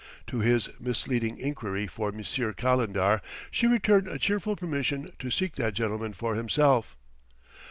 To 0.25 0.39
his 0.39 0.67
misleading 0.79 1.37
inquiry 1.37 1.85
for 1.85 2.11
Monsieur 2.11 2.53
Calendar 2.53 3.21
she 3.51 3.67
returned 3.67 4.07
a 4.07 4.17
cheerful 4.17 4.55
permission 4.55 5.11
to 5.19 5.29
seek 5.29 5.57
that 5.57 5.75
gentleman 5.75 6.13
for 6.13 6.33
himself. 6.33 6.97